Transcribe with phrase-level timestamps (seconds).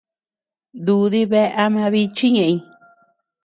[0.85, 2.57] Dúdi bea ama bichi ñeʼëñ.